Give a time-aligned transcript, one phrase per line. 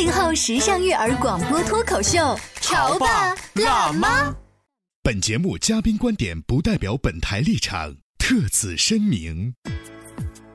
[0.00, 4.34] 八零后时尚育儿广播脱口秀，潮爸辣妈。
[5.02, 9.52] 本节目嘉宾观点不代表本台立场，特此声明。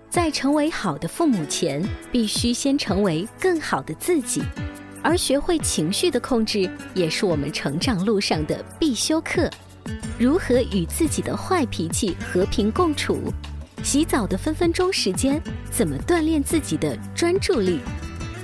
[0.09, 4.41] 在成为好的父母前，必须先成为更好的自己，
[5.03, 9.47] 而学会情绪的控制，也是我们成长路上的必修课。
[10.17, 13.31] 如何与自己的坏脾气和平共处？
[13.83, 17.79] 洗澡的分分钟时间，怎么锻炼自己的专注力？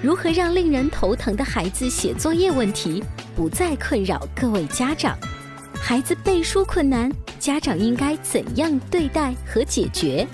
[0.01, 3.03] 如何让令人头疼的孩子写作业问题
[3.35, 5.15] 不再困扰各位家长？
[5.75, 10.27] 孩子背书困难，家长应该怎样对待和解决？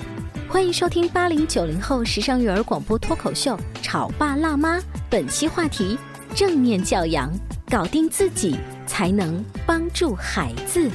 [0.48, 4.78] 欢迎收听八零九零后时尚育儿广播脱口秀《潮爸辣妈》，
[5.10, 5.98] 本期话题：
[6.34, 7.30] 正面教养，
[7.70, 10.90] 搞定自己才能帮助孩子。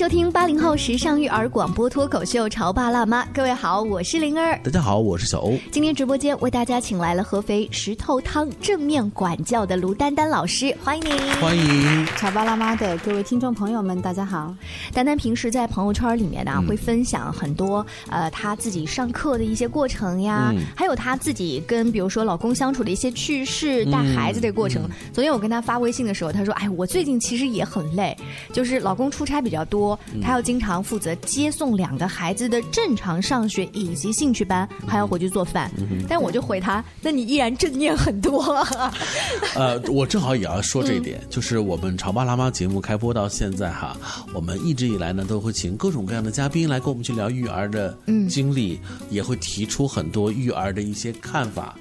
[0.00, 4.58] 收听八零后时尚育儿广播脱口秀《潮爸辣妈》，各位好，我是灵儿。
[4.64, 5.52] 大家好，我是小欧。
[5.70, 11.14] 今天直播间为大家请来了合肥石头汤正面管教的卢丹丹老师，欢迎您！
[11.34, 14.54] 欢迎潮爸辣妈的各位听众朋友们，大家好。
[14.94, 24.88] 丹丹平时在朋友圈里面呢，会分享很多呃她自己上课的一些过程呀，还有她自己跟比如说老公相处的一些趣事、带孩子的过程。
[25.12, 28.16] 昨天我跟她发微信的时候，她说：“哎，我最近其实也很累，
[28.50, 29.89] 就是老公出差比较多。”
[30.22, 35.70] 他要经常负责接送两个孩子的正常上学以及兴趣班，还要回去做饭。
[36.08, 38.66] 但我就回他：“那你依然正念很多。
[39.54, 43.96] ”呃，我正好也要说这一点，就是我们潮爸辣妈节目开播到现在哈，
[44.34, 47.96] 我们一直以来呢都会请各种各样的嘉宾来跟我们去聊育儿的
[48.28, 51.76] 经历，也会提出很多育儿的一些看法。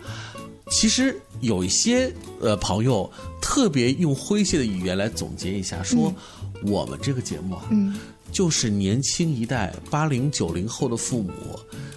[0.72, 6.14] 其实有一些呃朋友特别用诙谐的语言来总结一下，说。
[6.64, 7.96] 我们这个节目啊，嗯，
[8.32, 11.32] 就是年轻一代八零九零后的父母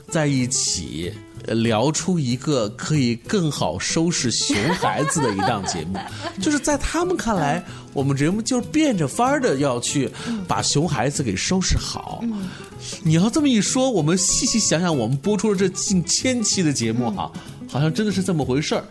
[0.08, 1.12] 在一起
[1.48, 5.98] 聊出一个可以更好收拾熊孩子的一档节目，
[6.40, 10.08] 就是在他们看来，我们节目就是变着法儿的要去
[10.46, 12.22] 把熊孩子给收拾好。
[13.02, 17.32] 你要这么一说，我们细细想想，我们播出了这近千期的节目哈，
[17.68, 18.84] 好像真的是这么回事儿。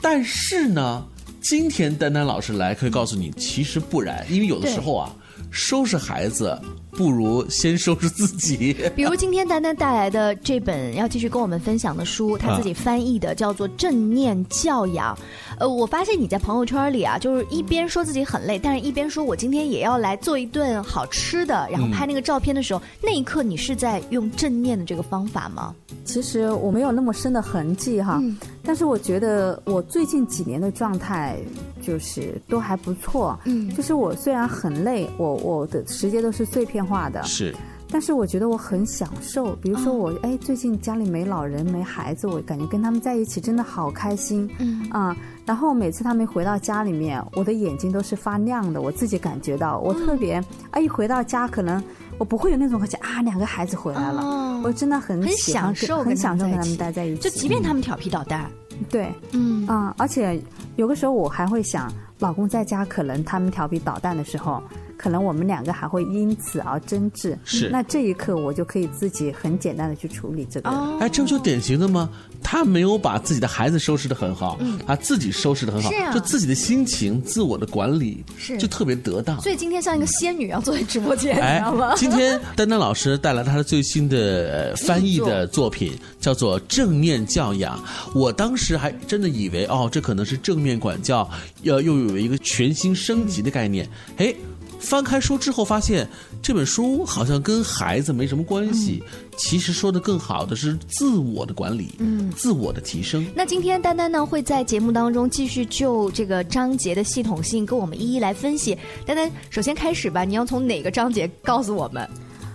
[0.00, 1.06] 但是呢。
[1.40, 5.14] 今天丹丹老师来可以告诉你，其实不然，因为有的时候啊，
[5.50, 6.58] 收拾孩子
[6.92, 8.74] 不如先收拾自己。
[8.96, 15.14] 比如今天丹丹带来的这本要继续跟我们分享的书，他自己翻译的叫做《正念教养》。
[15.58, 25.74] 呃，我发现你在朋友圈里啊，就是一边说自己很累，但是一边说我今天也要来做一顿好吃的，然后拍那个照片的时候，那一刻你是在用正念的这个方法吗？
[26.04, 28.22] 其实我没有那么深的痕迹哈。
[28.68, 31.38] 但是我觉得我最近几年的状态
[31.80, 37.56] 就是都还不错，嗯，就是我虽然很累，我我的时间都是碎片化的，是，
[37.90, 39.56] 但是我觉得我很享受。
[39.56, 44.86] 比如说我哎，最近家里没老人没孩子，我感觉跟他们在一起真的好开心，嗯。
[44.90, 51.82] 啊，然后每次他们回到家里面，我的眼睛都是发亮的，我自己感觉到我特别哎，一回到家可能
[52.18, 58.50] 我不会有那种感觉啊，两个孩子回来了，我真的很很享受，很享受跟他们待在一起，就即便他们调皮捣蛋。
[58.90, 60.40] 对，嗯啊，而且
[60.76, 64.62] 有的时候我还会想，老公在家可能他们调皮捣蛋的时候。
[64.98, 70.68] 可能我们两个还会因此而争执，是那这一刻我就可以自己很简单的去处理这个。
[71.00, 72.10] 哎，这不就典型的吗？
[72.42, 79.40] 他没有把自己的孩子收拾的很好，他自己收拾的很好，就自己的心情、自我的管理是就特别得当。
[79.40, 81.94] 所以今天像一个仙女要坐在直播间，你知道吗？
[81.94, 87.78] 今天丹丹老师带来他的最新的翻译的作品，叫做《正面教养》。
[88.14, 91.28] 我当时还真的以为哦，这可能是正面管教，
[91.62, 93.88] 要又有一个全新升级的概念。
[94.16, 94.34] 哎。
[94.78, 96.08] 翻开书之后发现
[96.40, 99.02] 这本书好像跟孩子没什么关系，
[99.36, 103.26] 其实说的更好的是自我的管理，嗯，自我的提升。
[103.34, 108.76] 那今天丹丹呢会在节目当中继续就这个章节的系统性跟我们一一来分析。
[109.04, 112.08] 丹丹，首先开始吧，你要从哪个章节告诉我们？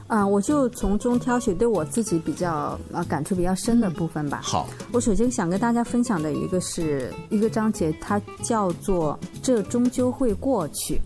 [0.08, 4.42] 啊，我就从中挑选对我自己比较啊感触比较深的部分吧。
[4.44, 11.00] 好，我首先想跟大家分享的一个是一个章节，它叫做“这终究会过去”。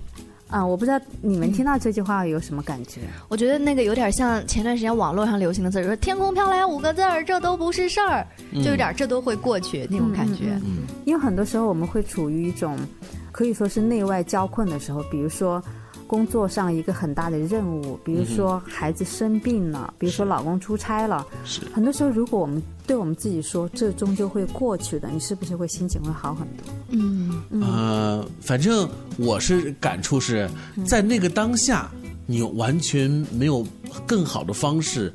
[0.50, 3.02] 啊，我不知道你们听到这句话有什么感觉？
[3.28, 8.26] 我觉得那个有点像前段时间网络上流行的字，说“天空飘来五个字儿”，这都不是事儿，
[8.64, 10.60] 就有点这都会过去那种感觉。
[10.64, 12.78] 嗯，因为很多时候我们会处于一种
[13.32, 15.62] 可以说是内外交困的时候，比如说。
[16.08, 26.74] 工作上一个很大的任务，比如说孩子生病了，比如说老公出差了，是很多时候，如果我们对我们自己说，这终究会过去的，你是不是会心情会好很多？
[26.90, 30.50] 嗯，呃，反正我是感触是
[30.86, 31.92] 在那个当下，
[32.26, 33.66] 你完全没有
[34.06, 35.14] 更好的方式。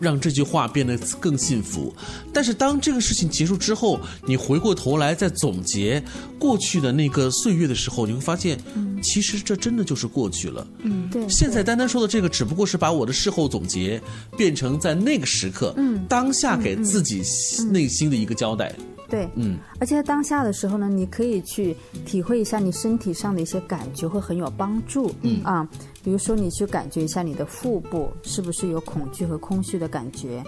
[0.00, 1.94] 让这句话变得更幸福，
[2.32, 6.02] 但是当这个事情结束之后，你回过头来再总结
[6.38, 8.58] 过去的那个岁月的时候，你会发现，
[9.02, 10.66] 其实这真的就是过去了。
[10.78, 11.28] 嗯，对。
[11.28, 14.00] 现在丹丹说的这个，只不过是把我的事后总结
[14.36, 17.22] 变成在那个时刻，嗯，当下给自己
[17.70, 18.74] 内心的一个交代。
[19.10, 21.76] 对，嗯，而且在当下的时候呢，你可以去
[22.06, 25.12] 体会一下你身体上的一些感觉，会很有帮助。
[25.22, 25.66] 嗯啊，
[26.02, 30.42] 比如说你去感觉一下你的腹部是不是有恐惧和空虚的感觉，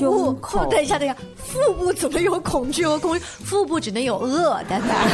[0.00, 0.36] 腹部，
[0.70, 3.24] 等一下，等一下，腹部怎么有恐惧和空虚？
[3.44, 5.06] 腹部只能有饿，丹丹。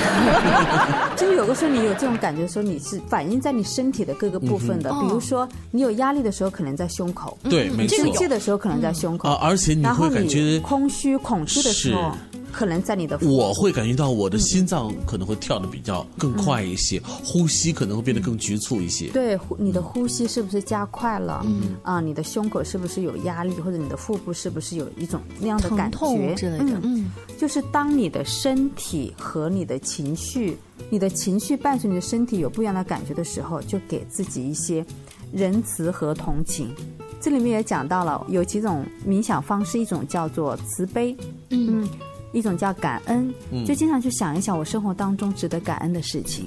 [1.16, 4.90] 就是有的时候你有这种感觉的时候，你是反映在你身体的各个部分的。
[4.92, 7.98] 比如说你有压力的时候，可能在胸口；对，没错。
[7.98, 9.28] 生气的时候，可能在胸口。
[9.28, 12.12] 啊，而且你会感觉空虚、恐惧的时候。
[12.58, 19.10] 可能在你的，我会感觉到我的心脏可能会跳的比较更快一些，呼吸可能会变得更局促一些。
[19.10, 21.40] 对，你的呼吸是不是加快了？
[21.46, 26.80] 嗯啊，你的胸口是不是有压力，或者你的腹部是不是有一种那样的感觉之类的？
[26.82, 30.58] 嗯，就是当你的身体和你的情绪，
[30.90, 34.84] 你的情绪伴随你的身体有不一样的感觉的时候，就给自己一些
[35.32, 36.74] 仁慈和同情。
[37.20, 41.16] 这里面也讲到了有几种冥想方式，一种叫做慈悲。
[41.50, 41.88] 嗯。
[42.32, 43.32] 一种叫感恩，
[43.66, 46.46] 就经常去想一想我生活当中值得感恩的事情，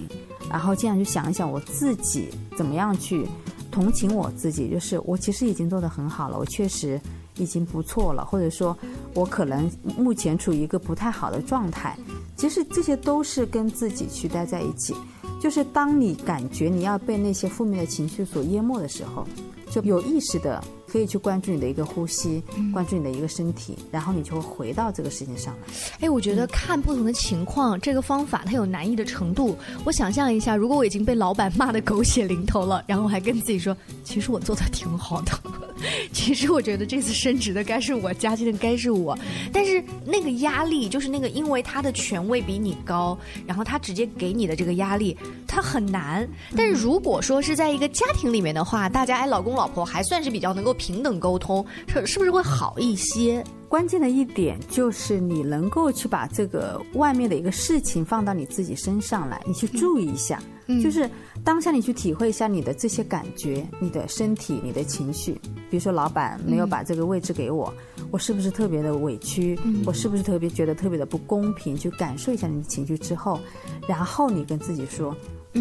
[0.49, 3.27] 然后经常去想一想我自己怎么样去
[3.71, 6.99] 同情我自己，就是我其实已经做得很好了，我确实
[7.37, 8.77] 已经不错了，或者说
[9.13, 11.97] 我可能目前处于一个不太好的状态，
[12.35, 14.93] 其实这些都是跟自己去待在一起，
[15.39, 19.25] 就是当你感觉你要被那些负面的情绪所淹没的时候，
[19.69, 20.63] 就有意识的。
[20.91, 22.43] 可以去关注你的一个呼吸，
[22.73, 25.73] 关注你的一个身体，然后你就会回到这个事情上来。
[26.01, 29.57] 哎，我觉得看不同的情况，这个方法它有难易的程度。
[29.85, 35.31] 我想象一下，如果我已经被老板骂的狗血淋头了，然后我还跟自己说，其实我做的挺好的，
[36.11, 39.17] 其实我觉得这次升职的该是我，加薪的该是我。
[39.53, 43.17] 但是那个压力，就是那个因为他的权位比你高，
[43.47, 45.15] 然后他直接给你的这个压力，
[45.47, 46.27] 他很难。
[46.53, 50.75] 但是如果说是在一个家庭里面的话，大家哎，老公老婆还算是比较能够。
[50.81, 53.43] 平等沟通是是不是会好一些？
[53.69, 60.41] 关键的一点就是你能够去把这个外面的一个事情放到你自己身上来，你去注意一下，
[60.83, 61.07] 就是
[61.43, 65.39] 当下你去体会一下你的这些感觉、你的身体、你的情绪。
[65.69, 67.71] 比如说，老板没有把这个位置给我，
[68.09, 69.57] 我是不是特别的委屈？
[69.85, 71.77] 我是不是特别觉得特别的不公平？
[71.77, 73.39] 去感受一下你的情绪之后，
[73.87, 75.15] 然后你跟自己说，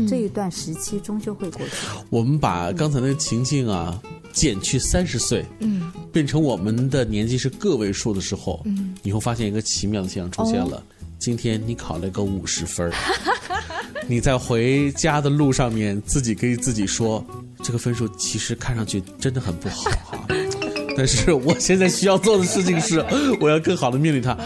[0.08, 1.72] 这一段时期终究会过去。
[2.08, 4.00] 我们把刚才那个情境啊。
[4.32, 10.80] 减去三十岁，嗯，变成我们的年纪是个位数的时候，嗯，你会发现一个奇妙的现象出现了。
[11.18, 12.92] 今天你考了个五十分
[14.06, 17.26] 你在回家的路上面自己跟自己说，
[17.60, 20.24] 这个分数其实看上去真的很不好哈，
[20.96, 23.04] 但是我现在需要做的事情是，
[23.40, 24.38] 我要更好的面对它。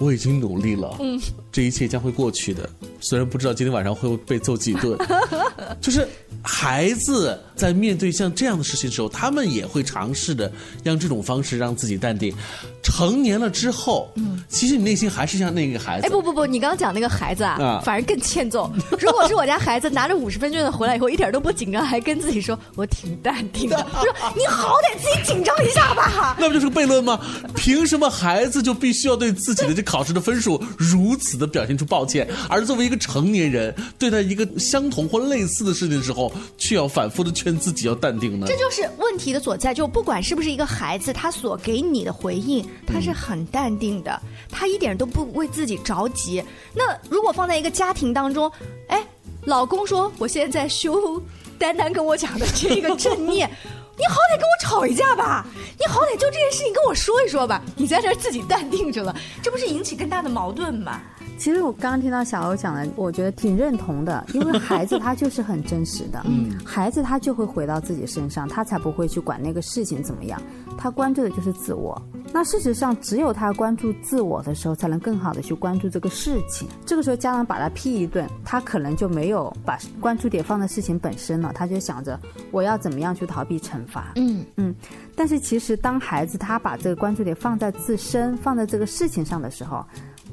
[0.00, 1.20] 我已经努力了，嗯，
[1.52, 2.68] 这一切将会过去的。
[3.00, 4.98] 虽然不知道今天晚上会被揍几顿，
[5.80, 6.08] 就是
[6.42, 10.50] 孩子在面对像这样的事情的时候，他们也会尝试着
[10.84, 12.34] 用这种方式让自己淡定。
[12.82, 16.06] 成年了之后，嗯，其实你内心还是像那个孩子。
[16.06, 18.72] 哎，不不不，你刚刚讲那个孩子啊，反而更欠揍。
[18.98, 26.34] 如果是我家孩子拿着五十分卷子回来以后，一点都不紧张，还跟自己说我挺淡定的，我说你好歹自己紧张一下吧。
[26.40, 27.20] 那不就是个悖论吗？
[27.54, 38.46] 凭什么孩子就必须要对自己的这考试的分数如此的表现出抱歉，而作为一个成年人，对待一个相同或类似的事情的时候，却要反复的劝自己要淡定呢？
[38.46, 39.72] 这就是问题的所在。
[39.72, 44.20] 就不管是不是一个孩子，他所给你的回应，他是很淡定的，
[44.50, 46.42] 他一点都不为自己着急。
[46.74, 48.50] 那如果放在一个家庭当中，
[48.88, 49.06] 哎，
[49.44, 51.22] 老公说我现在修。
[51.58, 53.46] 丹丹跟我讲的这个正念，
[53.98, 55.46] 你好歹跟我吵一架吧，
[55.78, 61.02] 你好歹就这件事情跟我说一说吧，你在这儿自己淡定着了，这不是引起更大的矛盾吗？
[61.40, 70.38] 其实我刚刚听到小欧讲的，我觉得挺认同的，因为孩子他就是很真实的， 嗯，孩子他就会回到自己身上，他才不会去管那个事情怎么样，
[70.76, 72.00] 他关注的就是自我。
[72.30, 76.68] 那事实上，只有他关注自我的时候，才能更好的去关注这个事情。
[76.84, 82.20] 这个时候，家长把他批一顿，他可能就没有把关注点放在事情本身了，他就想着
[82.50, 84.12] 我要怎么样去逃避惩罚。
[84.16, 84.74] 嗯嗯，
[85.16, 89.82] 但是其实当孩子他把这个关注点放在自身，放在这个事情上的时候。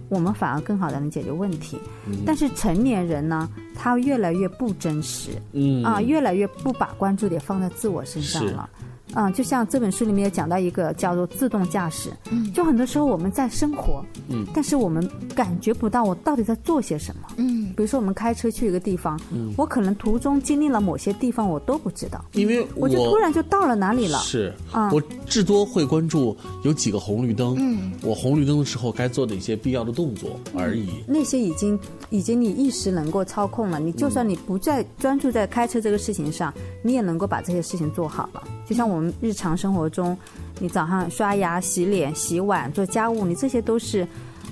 [0.09, 1.79] 我们反而更好的能解决问题，
[2.25, 5.83] 但是成年人呢，他越来越不真实，嗯。
[5.83, 8.69] 啊，越来越不把关注点放在自我身上了。
[9.15, 31.79] 嗯，就像这本书里面也讲到一个叫做自动驾驶，嗯，就很多时候我们在生活，嗯，但是我们感觉不到我到底在做些什么，嗯，比如说我们开车去一个地方，嗯，我可能途中经历了某些地方我都不知道，因为我就突然就到了哪里了，是啊，我至多会关注有几个红绿灯，嗯，我红绿灯的时候该做的一些必要的动作而已，那些已经
[32.09, 38.87] 已经你一时能够操控了，你就算你不再专注在开车这个事情上，你也能够把这些事情做好了，就像。
[38.87, 40.17] 我们日常生活中，
[40.59, 44.07] 你早上刷牙、洗脸、洗碗、做家务，你这些都是。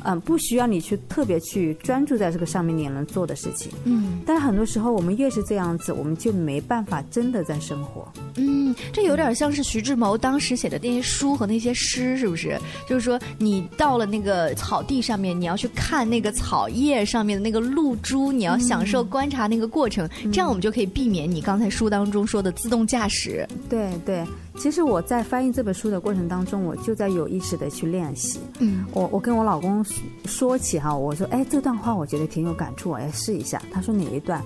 [0.05, 3.71] 嗯，不需要你去特别去专注在这个上面，你也能做的事情。
[3.83, 8.07] 嗯，但是很多时候我们越是这样子，我们就没办法真的在生活。
[8.37, 12.59] 嗯，这有点像是徐志摩当时写的那些书和那些诗，是不是？
[12.87, 23.47] 就是说，你到了那个草地上面，你要去看那个草叶上面的那个露珠，你要享受观察那个过程，这样我们就可以避免你刚才书当中说的自动驾驶。
[23.67, 24.23] 对对。
[24.57, 28.39] 其实我在翻译这本书的过程当中，我就在有意识的去练习。
[28.59, 29.85] 嗯，我我跟我老公
[30.25, 33.61] 说起哈，我说哎，这段话我觉得挺有感触，我要试一下。
[33.71, 34.41] 他说哪一段？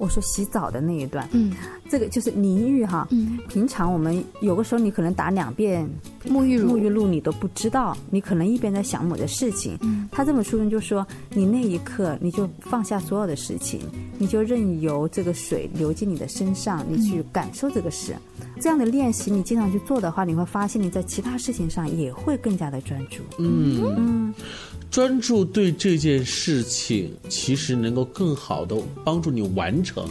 [0.00, 1.28] 我说洗澡的那一段。
[1.32, 1.52] 嗯，
[1.88, 3.06] 这个就是淋浴哈。
[3.10, 5.86] 嗯，平常我们有个时候你可能打两遍
[6.26, 9.76] 沐浴露沐浴露，你都不知道，你可能一边在想某的事情。
[9.82, 13.80] 嗯，他这本书中就说，你那一刻你就放下所有的事情，
[14.18, 18.16] 你就任由这个水流进你的身上，你去感受这个事。
[18.58, 23.22] 这样的练习，你经常去做的话，你会发现你在其他事情上也会更加的专注。
[23.38, 24.34] 嗯嗯，
[24.90, 30.08] 专注对这件事情，其实能够更好的帮助你完成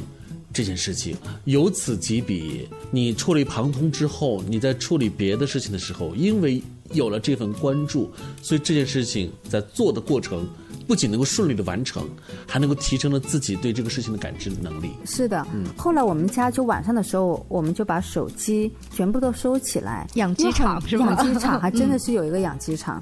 [0.53, 1.15] 这件事情。
[1.45, 8.09] 由此及彼，你触类旁通之后，你在处理别的事情的时候，因为有了这份关注，
[8.41, 10.47] 所以这件事情在做的过程。
[10.87, 12.09] 不仅能够顺利的完成，
[12.47, 14.89] 还能够提升了自己对这个事情的感知能力。
[15.05, 15.63] 是的，嗯。
[15.77, 20.07] 后来我们家就晚上的时候，我们就把手机全部都收起来。
[20.15, 22.99] 养鸡场是养鸡场还真的 是有一个养鸡场。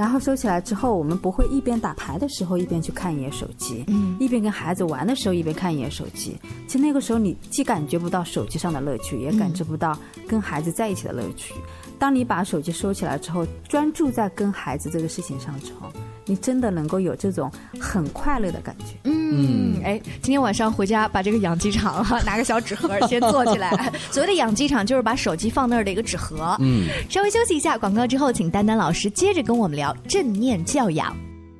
[0.00, 6.38] 然后收起来之后，我们不会一边打牌的时候一边去看一眼手机，嗯，一边跟孩子玩的时候一边看一眼手机。
[6.66, 9.94] 其实那个时候你既感觉不到手机上的乐趣，也感知不到
[10.26, 11.52] 跟孩子在一起的乐趣。
[11.98, 15.92] 当你把手机收起来之后，专注在跟孩子这个事情上之后。
[16.26, 18.96] 你真的能够有这种很快乐的感觉。
[19.04, 23.70] 嗯，哎，今天晚上回家把这个养鸡场哈拿个小纸盒先做起来。
[24.10, 26.56] 所谓的养鸡场就是把手机放那儿的一个纸盒。
[26.60, 31.16] 嗯，稍微休息一下，广告之后，请丹丹老师接着跟我们聊正念教养。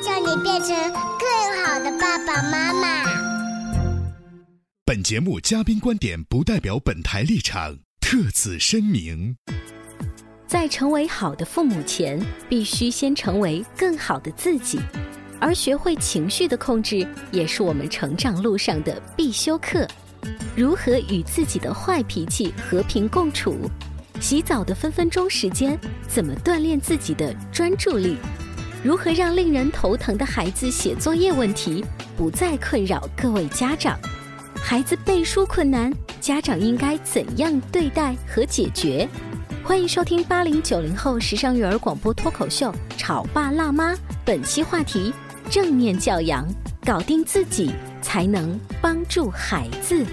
[0.00, 0.68] 叫你变成。
[1.20, 3.04] 更好的爸爸妈妈。
[4.84, 9.36] 本节目嘉宾观点不代表本台立场，特此声明。
[10.46, 14.80] 在成为好的父母前，必须先成为更好的自己，
[15.40, 19.86] 而学会情绪的控制，也是我们成长路上的必修课。
[20.56, 23.70] 如何与自己的坏脾气和平共处？
[24.20, 25.78] 洗澡的分分钟时间，
[26.08, 28.16] 怎么锻炼自己的专注力？
[28.82, 31.84] 如何让令人头疼的孩子写作业问题
[32.16, 33.98] 不再困扰各位家长？
[34.54, 39.06] 孩子背书困难，家长应该怎样对待和解决？
[39.62, 43.92] 欢迎收听八零九零后时尚育儿广播脱口秀《潮爸辣妈》，
[44.24, 45.12] 本期话题：
[45.50, 46.48] 正面教养，
[46.82, 50.06] 搞定自己才能帮助孩子。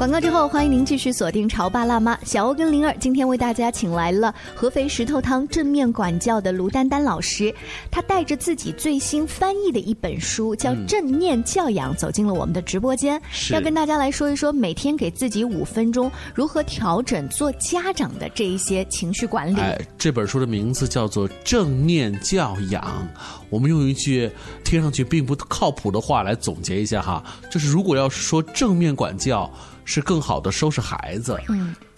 [0.00, 2.16] 广告之后，欢迎您继续锁定《潮爸辣妈》。
[2.24, 7.54] 小欧跟灵儿今天为大家请来了合肥石头汤正面管教的卢丹丹老师，
[7.90, 19.60] 他带着自己最新翻译的一本书，叫《正念教养》，走进了我们的直播间，要跟大家来说一说每天给自己五分钟如何调整做家长的这一些情绪管理。
[19.60, 22.82] 哎，这本书的名字叫做《正念教养》。
[23.50, 24.30] 我们用一句
[24.64, 29.52] 听上去并不靠谱的话来总结一下哈，就是如果要是说正面管教。
[29.82, 31.36] 是更好的收拾孩子，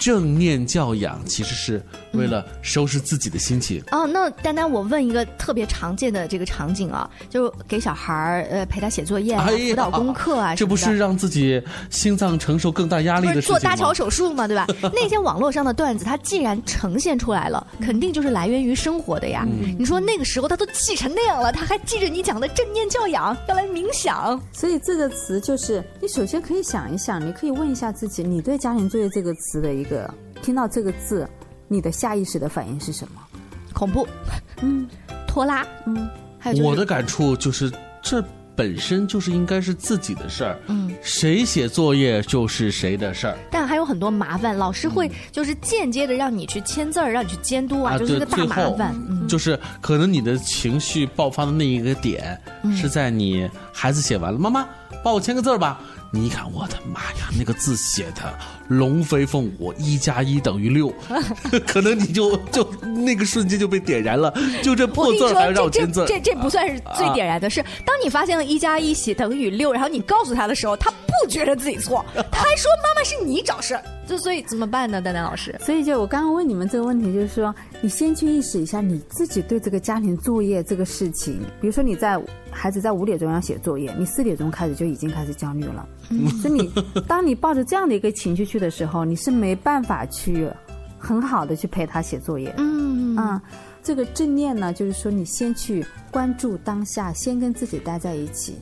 [0.02, 1.80] 正念教养其实是
[2.12, 3.80] 为了收拾自己的心情。
[3.92, 14.66] 哦，那丹丹，我问一个特别常见的这个场景啊，就是给小孩儿呃陪他写作业、辅导功课啊，这不是让自己心脏承受更大压力的事情做搭桥手术嘛，对吧？
[14.92, 19.46] 那些网络上的段子，它既然呈现出来了，肯定就是来源于生活的呀。
[19.78, 27.82] 你说那个时候他都气成那样了，他还记着你讲的正念教养要来冥想，所以这个词就是你首先可以想一想，你可以问一。
[27.82, 29.91] 下自己，你对家庭作业这个词的一个
[30.42, 31.28] 听到这个字，
[31.68, 33.20] 你的下意识的反应是什么？
[33.72, 34.06] 恐怖，
[34.60, 34.88] 嗯，
[35.26, 36.08] 拖拉，嗯，
[36.38, 37.72] 还有我的感触就是
[38.02, 38.22] 这
[38.54, 43.36] 本身就是应该是自己的事儿，嗯，谁写作业就是谁的事儿。
[43.50, 48.94] 但还有很多麻烦，老师会就是间接的让你去签字儿，让你去监督啊，就是个大麻烦。
[49.26, 52.38] 就是可能你的情绪爆发的那一个点
[52.76, 54.68] 是在你孩子写完了，妈妈
[55.02, 55.80] 帮我签个字儿吧。
[56.14, 60.92] 你一看，我的妈呀，那个字写的龙飞凤舞，一加一等于六，
[61.66, 66.04] 可能你就就那个瞬间就被点燃了，就这破字还绕签字。
[66.06, 73.82] 这这不算是最点燃的，是当你发现了一加一写等于六，然后你告诉他的时候，他不觉得自己错，他还说妈妈是你找事儿。
[74.04, 75.56] 就所以怎么办呢，丹丹老师？
[75.64, 85.86] 所以就我刚刚问你们这个问题，就是说你先去意识一下你自己对这个家庭作业这个事情，比如说你在孩子在五点钟要写作业，你四点钟开始就已经开始焦虑了。
[86.40, 86.72] 所以你，
[87.06, 90.48] 当你抱着这样的一个情绪去的时候，你是没办法去
[90.98, 92.54] 很好的去陪他写作业。
[92.58, 93.42] 嗯啊，
[93.82, 98.56] 这个正念呢，就是说你先去关注当下，先跟自己待在一起，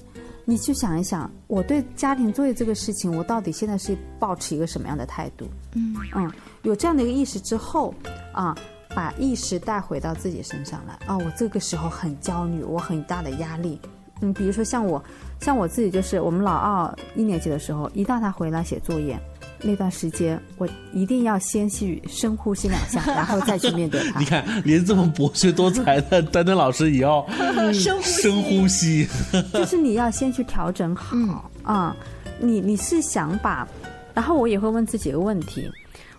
[0.44, 5.46] 你去想一想，我对家庭作业这个事情，我到底现在是保持一个什么样的态度？
[5.74, 6.30] 嗯嗯，
[6.62, 7.94] 有这样的一个意识之后，
[8.32, 8.56] 啊，
[8.94, 10.94] 把意识带回到自己身上来。
[11.06, 13.80] 啊，我这个时候很焦虑，我很大的压力。
[14.20, 15.02] 嗯，比如说像我。
[15.40, 19.18] 像我自己就是我们老二一年级的时候，一到他回来写作业
[19.62, 24.18] 那段时间，我一定要先去深呼吸两下，然后再去面对他。
[24.20, 27.26] 你看，连这么博学多才的丹丹老师也要
[27.72, 29.08] 深 深呼吸。
[29.52, 31.96] 就是你要先去调整好啊，
[32.38, 33.66] 你你是想把，
[34.14, 35.70] 然后我也会问自己一个问题：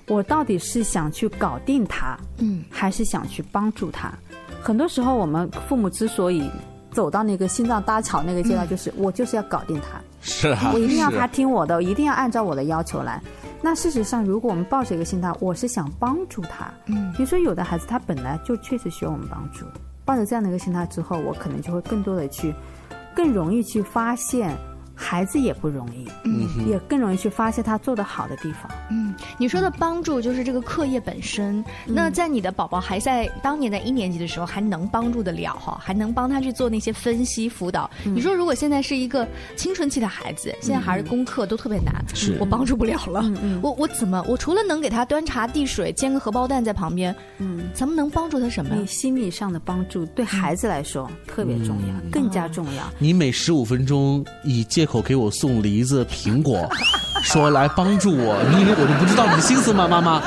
[0.07, 4.11] 我到底是想去搞定他，嗯，还是想去帮助他？
[4.61, 6.47] 很多时候，我们父母之所以
[6.91, 13.21] 走到那个心脏搭桥那个阶段，就是我就是要搞定他，是啊，我一定要他听我的，我一定要按照我的要求来。
[13.61, 19.65] 那事实上，如果我们抱着一个心态，我是想帮助他，嗯，比如说有的孩子他本来就确实需要我们帮助，
[20.03, 22.53] 抱着这样的一个心态之后，我可能就会更多的去，
[23.15, 24.57] 更容易去发现。
[25.01, 28.71] 孩子也不容易，嗯，也更容易去发现他做的好的地方。
[28.91, 31.63] 嗯，你说的帮助就是这个课业本身。
[31.85, 37.89] 那在你的宝宝还在当年在一年级的时候，还能帮助得了哈，还能帮他去做那些分析辅导。
[38.03, 43.23] 你说如果现在是一个青春期的孩子，现在还是功课都特别难，是我帮助不了了。
[43.61, 48.75] 我我怎么我除了能给他端茶递水，煎个荷包蛋在旁边，嗯，咱们能帮助他什么？
[48.75, 52.83] 你心理上的帮助对孩子来说特别重要，更加重要。
[52.99, 56.67] 你每十五分钟以借口给我送梨子、苹果，
[57.21, 60.19] 说来帮助我，你以为我就不知道你的心思吗，妈妈？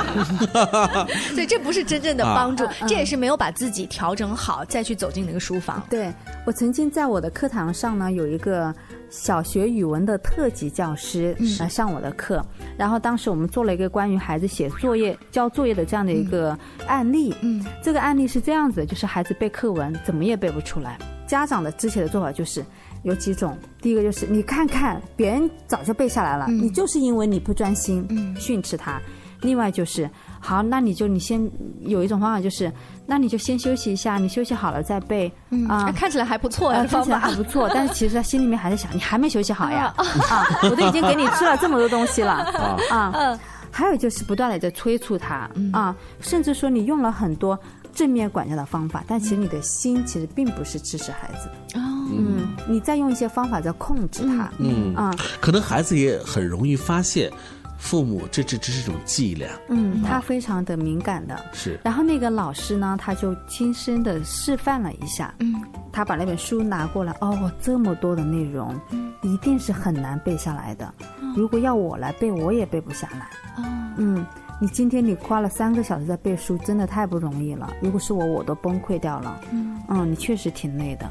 [1.35, 5.83] 所以，这不是真正的帮助，这也是没有把自己调整好再去走进那个书房。
[5.89, 6.09] 对
[6.45, 8.73] 我曾经在我的课堂上呢，有一个
[9.09, 12.41] 小学语文的特级教师来上我的课，
[12.77, 17.35] 然后当时我们做了一个关于孩子写作业、交作业的这样的一个案例。
[17.41, 20.97] 嗯，这个案例是这样子，就是孩子背课文怎么也背不出来，
[21.27, 22.63] 家长的之前的做法就是。
[23.05, 28.99] 有几种，第一个就是你看看别人早就背下来了，你就是因为你不专心训斥他。
[29.41, 31.39] 另外就是，好，那你就你先
[31.81, 32.71] 有一种方法就是，
[33.05, 35.31] 那你就先休息一下，你休息好了再背
[35.69, 35.91] 啊。
[35.91, 40.43] 看起来还不错呀，看起来还不错，但是其实他心里面还在想，你还没休息好呀啊！
[40.63, 42.31] 我都已经给你吃了这么多东西了
[42.89, 43.39] 啊。
[43.69, 47.59] 还有就是不断的在催促他啊，甚至说你用了很多。
[47.93, 51.79] 正面管教的方法，但其实你的心其实并不是支持孩子的。
[52.05, 54.51] 嗯，你再用一些方法在控制他。
[54.59, 57.31] 嗯啊，可能孩子也很容易发现。
[57.77, 59.49] 父母，这这只是一种伎俩。
[59.67, 61.37] 嗯，他非常的敏感的。
[61.51, 61.77] 是。
[61.83, 65.35] 然后那个老师呢，他就亲身的示范了一下。
[65.39, 65.53] 嗯。
[65.91, 68.73] 他把那本书拿过来，哦，这么多的内容，
[69.21, 70.91] 一定是很难背下来的。
[71.35, 73.27] 如果要我来背，我也背不下来。
[73.57, 73.67] 哦。
[73.97, 74.25] 嗯，
[74.59, 77.71] 你今天你花了三个小时在背书，真的太不容易了。
[77.81, 79.41] 如果是我，我都崩溃掉了。
[79.51, 79.79] 嗯。
[79.89, 81.07] 嗯，你确实挺累的。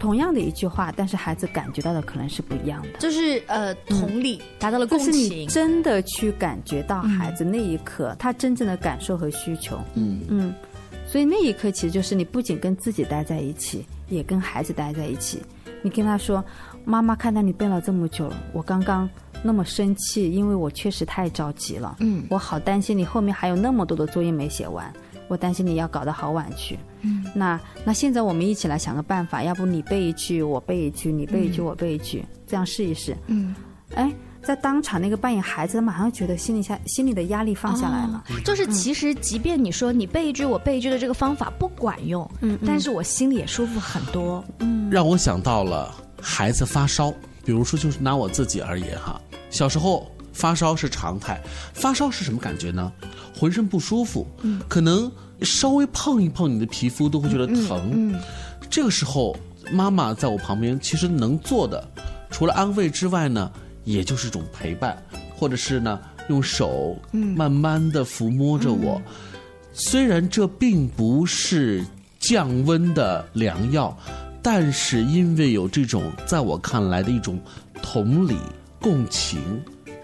[0.00, 5.06] 同样的一句话，但是孩子感觉到的可能是不一样的，就是呃，同理达到了共情。
[5.06, 9.78] 就是你真的去感觉到孩子那一刻他真正的感受和需求。
[9.94, 10.54] 嗯嗯，
[11.06, 15.40] 所以那一刻其实就是你不仅跟自己待在一起，也跟孩子待在一起。
[15.82, 16.44] 你跟他说
[16.84, 19.08] ：“妈妈看到你背了这么久，我刚刚
[19.42, 21.96] 那么生气，因为我确实太着急了。
[22.00, 24.92] 嗯，我好担心你后面还有那么多的作业没写完。”
[25.30, 33.54] 我担心你要搞得好晚去，嗯，那那现在我们一起来想个办法，要不你背一句，我背一句，你背一句，我背一句，这样试一试，嗯，
[33.94, 34.12] 哎，
[34.42, 47.14] 在当场那个扮演孩子，马上觉得心里下心里的压力放下来了，就是其实即便你说你背一句，我背一句的这个方法不管用，嗯，但是我心里也舒服很多，嗯，让我想到了孩子发烧，
[47.44, 50.10] 比如说就是拿我自己而言哈，小时候。
[50.40, 51.38] 发烧是常态，
[51.74, 52.90] 发烧是什么感觉呢？
[53.38, 58.18] 浑身不舒服，嗯，可能稍微碰一碰你的皮肤都会觉得疼，嗯，
[58.70, 59.36] 这个时候
[59.70, 61.86] 妈妈在我旁边，其实能做的
[62.30, 63.52] 除了安慰之外呢，
[63.84, 64.96] 也就是一种陪伴，
[65.36, 66.00] 或者是呢
[66.30, 69.00] 用手慢慢的抚摸着我，
[69.74, 71.84] 虽然这并不是
[72.18, 73.94] 降温的良药，
[74.42, 77.38] 但是因为有这种在我看来的一种
[77.82, 78.36] 同理
[78.80, 79.38] 共情。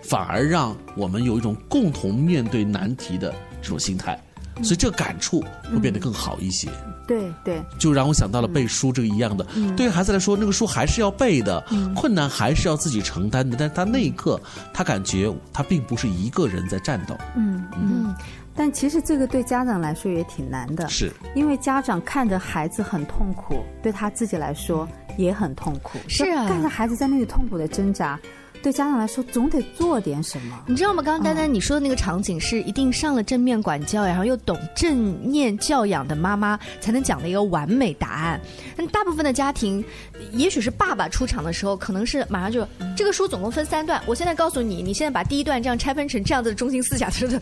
[0.08, 4.18] 反而让我们有一种共同面对难题的这种心态，
[4.62, 6.68] 所以这个感触会变得更好一些。
[7.06, 9.46] 对对，就让我想到了背书这个一样的。
[9.76, 11.64] 对于孩子来说，那个书还是要背的，
[11.94, 13.56] 困难还是要自己承担的。
[13.56, 14.40] 但是他那一刻，
[14.74, 17.16] 他感觉他并不是一个人在战斗。
[17.36, 18.12] 嗯嗯，
[18.56, 26.00] 但其实这个对家长来说也挺难的，是因为家长看着孩子很痛苦，对他自己来说也很痛苦。
[26.08, 28.18] 是啊，看着孩子在那里痛苦的挣扎。
[28.66, 30.60] 对家长来说，总得做点什么。
[30.66, 31.00] 你知道吗？
[31.00, 38.40] 刚刚丹丹你说的那个场景，是一定上了正面管教，然后又懂正念教养的妈妈才能讲的一个完美答案。
[38.76, 39.84] 那大部分的家庭，
[40.32, 47.40] 也许是爸爸出场的时候，可能是马上就这个书总共分三段，我现在告诉你，你现在把第一段这样拆分成这样子的中心思想，就 是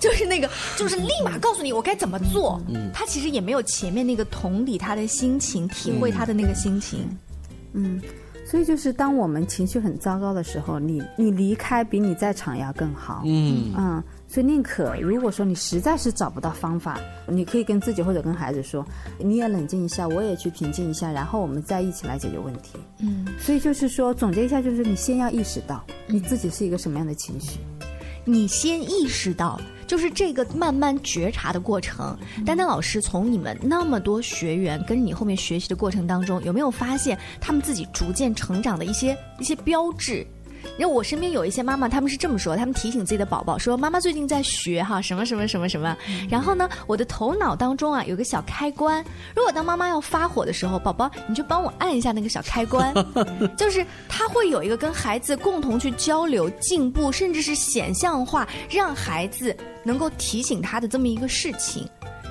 [0.00, 2.60] 就是那个，就是立马告诉你我该怎么做。
[2.74, 7.08] 嗯，他其实也没有前面那个同理他的心情，体会他的那个心情。
[7.74, 8.02] 嗯。
[8.52, 13.22] 所以就是当我们情绪很糟糕的时候，你你离开比你在场要更好。
[13.24, 18.86] 嗯嗯，所以宁可如果说你实在是找不到方法，你可以跟自己或者跟孩子说，
[19.18, 22.78] 你也冷静一下，我也去平静一下，然后我们再一起来解决问题。
[22.98, 27.58] 嗯，所以就是说总结一下，就是你先要意识到你自己是一个什么样的情绪，
[28.26, 29.58] 你先意识到。
[29.92, 40.26] 就是这个慢慢觉察的过程，丹丹老师从你们那么多学员跟你后面学习的过程当中，有没有发现他们自己逐渐成长的一些一些标志？
[40.78, 45.96] 因为我身边有一些妈妈，他们是这么说，他们提醒自己的宝宝说：“妈妈最近在学哈什么什么什么什么。”
[46.30, 52.92] 然后呢，我的头脑当中啊有个小开关，如果当妈妈要发火的时候，宝宝你就帮我按一下那个小开关，
[53.56, 61.86] 就是他会有一个跟孩子共同去交流、进步，甚至是显象化，让孩子能够提醒他的这么一个事情，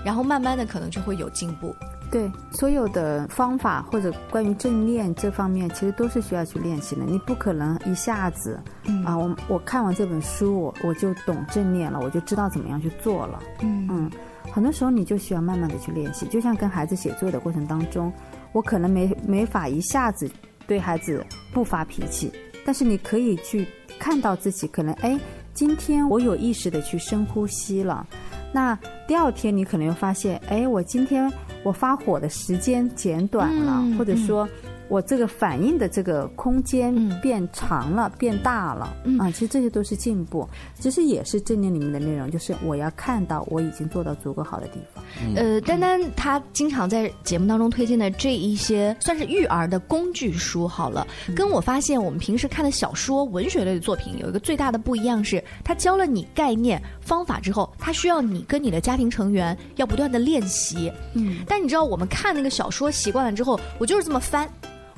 [0.05, 1.75] 然后慢慢的可能就会有进步。
[2.09, 7.05] 对，所有的方法或者关于正念这方面，其实都是需要去练习的。
[7.05, 8.59] 你不可能一下子，
[9.05, 13.39] 啊，我我看完这本书，我我就懂正念了，我就知道怎么样去做了。
[13.61, 14.11] 嗯嗯，
[14.51, 16.25] 很多时候你就需要慢慢的去练习。
[16.25, 18.11] 就像跟孩子写作的过程当中，
[18.51, 20.29] 我可能没没法一下子
[20.67, 22.29] 对孩子不发脾气，
[22.65, 23.65] 但是你可以去
[23.97, 25.17] 看到自己可能，哎，
[25.53, 28.05] 今天我有意识的去深呼吸了。
[28.51, 31.31] 那第二天你可能又发现，哎，我今天
[31.63, 34.47] 我发火的时间减短了，或者说。
[34.87, 39.31] 我这个反应的这个空间变长了，变大了啊！
[39.31, 40.45] 其实这些都是进步，
[40.77, 45.01] 其实也是正念里面的内容，就是我要看到我已经做到足够好的地方。
[45.37, 60.89] 呃，丹丹她经常在节目当中推荐的这一些算是育儿的工具书，好了，跟我发现我们平时看的小说、文学类的作品有一个最大的不一样是，他教了你概念方法之后，他需要你跟你的家庭成员要不断的练习。
[61.13, 64.49] 嗯，但你知道我们看那个小说习惯了之后，我就是这么翻。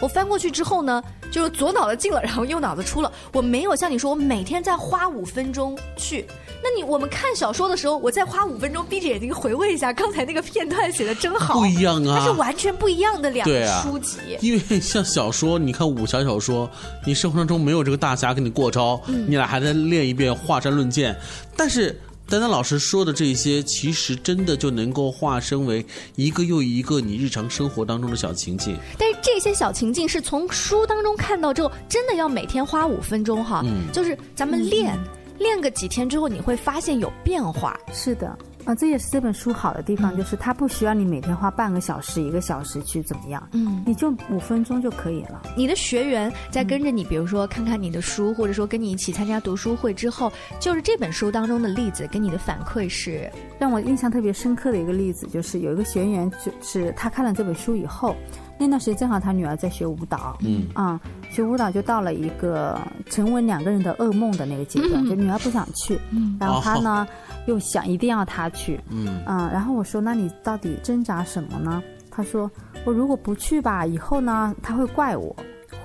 [0.04, 3.10] 我翻过去之后呢，就是左脑子进了，然后右脑子出了。
[3.32, 6.26] 我没有像你说，我每天再花五分钟去。
[6.62, 14.18] 那你我们看小说的时候，我再花五分钟闭着眼睛回味一下刚才那个片段写的真好，不一样啊，它是完全不一样的两个书籍。
[14.42, 16.70] 因为像小说，你看武侠小说，
[17.06, 21.18] 你生活当中没有这个大侠给你过招，你俩还在练一遍华山论剑。
[21.56, 21.98] 但是
[22.30, 28.76] 丹丹老师说的这些，其实真的就能够化身为一个又一个你日常生活当中的小情境。
[28.98, 34.98] 但是这些小情境是从书当中看到之后，真的要每天花五分钟哈，就是咱们练。
[35.40, 37.78] 练个几天之后，你会发现有变化。
[37.92, 45.42] 是的，啊，这也是这本书好的地方，就是它不需要你每天花半个小时、一个小时去怎么样，嗯，你就五分钟就可以了。
[45.58, 53.30] 你的学员在跟着你，比如说看看你的书，或者说跟你一起参加读书会之后，就是这本书当中的例子，给你的反馈是？
[53.60, 58.16] 让我印象特别深刻的一个例子，就是有一个学员，就是他看了这本书以后。
[58.56, 60.68] 那段时间正好他女儿在学舞蹈，嗯。
[60.74, 66.38] 啊，学舞蹈就到了一个成为两个人的噩梦的那个阶段，就女儿不想去，嗯。
[66.40, 67.06] 然后他呢
[67.48, 71.82] 又想一定要他去，嗯啊，然后我说那你到底挣扎什么呢？
[72.10, 72.50] 他说
[72.86, 75.36] 我如果不去吧，以后呢他会怪我，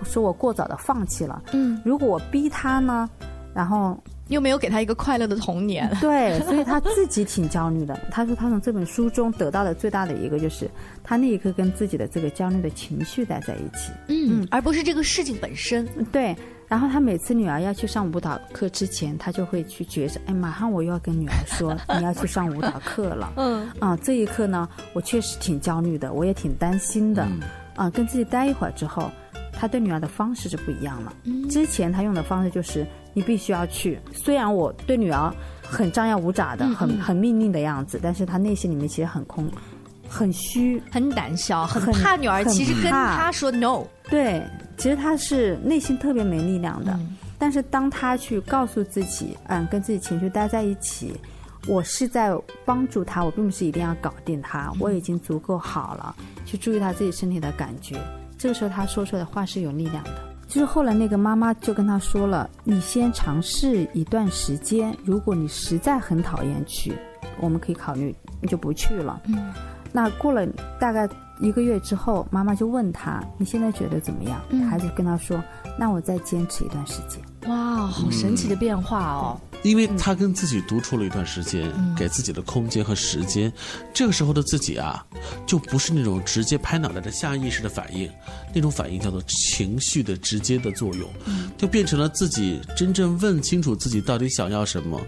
[0.05, 3.09] 说我过早的放弃了，嗯，如果我逼他呢，
[3.55, 3.97] 然后。
[4.29, 7.99] 又没有给他一个快乐的童年，对，所以他自己挺焦虑的。
[8.11, 10.71] 他说他从这本书中得到的最大的一个就是，
[11.03, 15.89] 他那一刻跟自己的这个焦虑的情绪待在一起，嗯，而不是这个事情本身。
[16.13, 16.37] 对，
[16.69, 27.41] 然后他每次女儿要去上舞蹈课之前，他就会去觉着，哎，马上我又要跟女儿说 你要去上舞蹈课了，嗯，啊，这一刻呢，我确实挺焦虑的，我也挺担心的，嗯
[27.75, 29.11] 啊，跟自己待一会儿之后，
[29.53, 31.13] 他对女儿的方式就不一样了。
[31.51, 32.87] 之前他用的方式就是。
[33.15, 33.99] 你必须要去。
[34.13, 39.51] 虽然我对女儿很张牙舞爪的，很很命令的样子，但是他内心里面其实很空，
[40.09, 42.45] 很虚，很胆小，很怕女儿。
[42.45, 44.41] 其实跟他说 no，对，
[44.79, 46.99] 其实他是内心特别没力量的。
[47.39, 51.15] 但是当他去告诉自己，嗯，跟自己情绪待在一起，
[51.67, 56.17] 我是在帮助他，我并不是一定要搞定他，我已经足够好了。
[56.45, 57.97] 去注意他自己身体的感觉，
[58.39, 60.11] 这个时候他说出来的话是有力量的。
[60.49, 66.95] 就是后来那个妈妈就跟他说了：“你先尝试一段时间，如果你实在很讨厌去，
[67.39, 69.53] 我们可以考虑你就不去了。”嗯，
[69.93, 70.47] 那过了
[70.81, 71.07] 大概
[71.41, 75.43] 一个月之后，妈妈就问他：“你现在觉得怎么样？”孩子跟他说
[75.79, 79.41] ：“那我再坚持一段时间。”哇，好神奇的变化哦！
[79.63, 83.53] 因为他跟自己独处了一段时间，给自己的空间和时间，
[83.93, 85.05] 这个时候的自己啊，
[85.47, 88.09] 就不是那种直接拍脑袋的下意识的反应，
[88.55, 91.09] 那种反应叫做情绪的直接的作用，
[91.57, 95.01] 就变成了自己真正问清楚自己到底想要什么，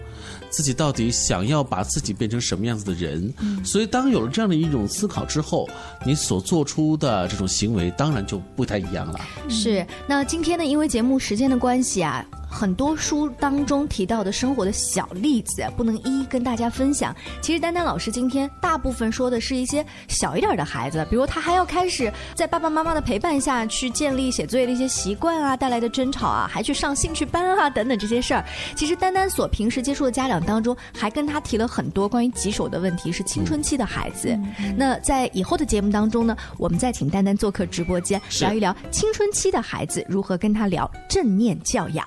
[0.50, 3.32] 自己到底想要把自己变成什么样子的人。
[3.64, 5.68] 所以，当有了这样的一种思考之后，
[6.04, 9.20] 你所做出的这种行为当然就不太一样了。
[9.48, 9.86] 是。
[10.08, 12.26] 那今天呢，因为节目时间的关系啊。
[12.50, 17.14] 很多书当中提到的生活的小例子，不能一一跟大家分享。
[17.40, 28.44] 其实丹丹老师今天大部分说的是一些小一点的孩子，比如他还要开始在爸爸妈妈的陪伴下去建立写作业的一些习惯啊，带来的争吵啊，还去上兴趣班啊等等这些事儿。
[28.74, 34.36] 其实丹丹所平时接触的家长当中，还跟他提了很多关于棘手的问题，是青春期的孩子。
[34.76, 42.06] 那在以后的节目当中呢，我们再请丹丹做客直播间，聊一聊青春期的孩子如何跟他聊正念教养。